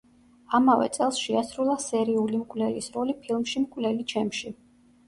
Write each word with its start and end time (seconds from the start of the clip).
ამავე 0.59 0.87
წელს 0.95 1.19
შეასრულა 1.25 1.75
სერიული 1.85 2.41
მკვლელის 2.43 2.91
როლი 2.99 3.19
ფილმში 3.23 3.67
„მკვლელი 3.69 4.13
ჩემში“. 4.17 4.57